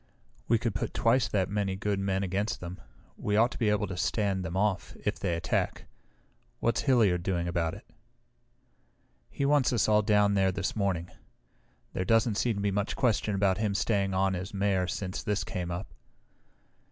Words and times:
"We 0.47 0.57
could 0.57 0.73
put 0.73 0.95
twice 0.95 1.27
that 1.27 1.47
many 1.47 1.75
good 1.75 1.99
men 1.99 2.23
against 2.23 2.59
them. 2.59 2.81
We 3.17 3.35
ought 3.35 3.51
to 3.51 3.59
be 3.59 3.69
able 3.69 3.85
to 3.85 3.95
stand 3.95 4.43
them 4.43 4.57
off, 4.57 4.97
if 5.05 5.19
they 5.19 5.35
attack. 5.35 5.85
What's 6.59 6.81
Hilliard 6.81 7.21
doing 7.21 7.47
about 7.47 7.75
it?" 7.75 7.85
"He 9.29 9.45
wants 9.45 9.71
us 9.71 9.87
all 9.87 10.01
down 10.01 10.33
there 10.33 10.51
this 10.51 10.75
morning. 10.75 11.11
There 11.93 12.03
doesn't 12.03 12.37
seem 12.39 12.55
to 12.55 12.61
be 12.61 12.71
much 12.71 12.95
question 12.95 13.35
about 13.35 13.59
him 13.59 13.75
staying 13.75 14.15
on 14.15 14.33
as 14.33 14.55
Mayor 14.55 14.87
since 14.87 15.21
this 15.21 15.43
came 15.43 15.69
up." 15.69 15.93